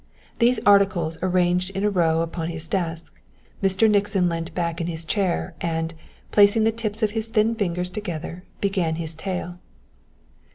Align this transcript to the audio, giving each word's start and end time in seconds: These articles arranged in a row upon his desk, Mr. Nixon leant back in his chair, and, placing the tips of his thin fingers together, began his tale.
These 0.39 0.59
articles 0.65 1.19
arranged 1.21 1.69
in 1.77 1.83
a 1.83 1.91
row 1.91 2.21
upon 2.23 2.47
his 2.49 2.67
desk, 2.67 3.21
Mr. 3.61 3.87
Nixon 3.87 4.27
leant 4.29 4.51
back 4.55 4.81
in 4.81 4.87
his 4.87 5.05
chair, 5.05 5.53
and, 5.61 5.93
placing 6.31 6.63
the 6.63 6.71
tips 6.71 7.03
of 7.03 7.11
his 7.11 7.27
thin 7.27 7.53
fingers 7.53 7.91
together, 7.91 8.43
began 8.61 8.95
his 8.95 9.13
tale. 9.13 9.59